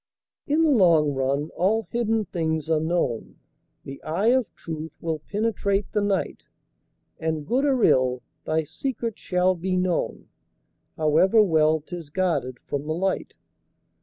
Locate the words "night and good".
6.01-7.65